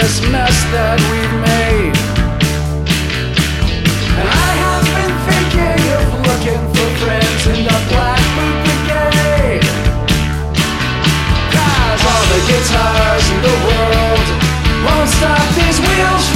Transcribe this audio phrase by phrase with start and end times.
[0.00, 1.96] this mess that we've made.
[4.20, 9.64] And I have been thinking of looking for friends in the Blackbird Brigade.
[11.48, 14.26] Cause all the guitars in the world
[14.84, 16.35] won't stop these wheels